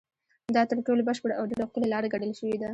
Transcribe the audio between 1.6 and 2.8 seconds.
ښکلې لاره ګڼل شوې ده.